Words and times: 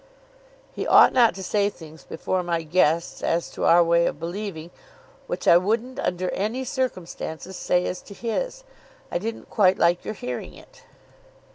"He 0.71 0.87
ought 0.87 1.13
not 1.13 1.35
to 1.35 1.43
say 1.43 1.69
things 1.69 2.03
before 2.05 2.41
my 2.41 2.63
guests 2.63 3.21
as 3.21 3.51
to 3.51 3.65
our 3.65 3.83
way 3.83 4.07
of 4.07 4.19
believing, 4.19 4.71
which 5.27 5.47
I 5.47 5.57
wouldn't 5.57 5.99
under 5.99 6.31
any 6.31 6.63
circumstances 6.63 7.55
say 7.55 7.85
as 7.85 8.01
to 8.09 8.15
his. 8.15 8.63
I 9.11 9.19
didn't 9.19 9.51
quite 9.51 9.77
like 9.77 10.03
your 10.03 10.15
hearing 10.15 10.55
it." 10.55 10.85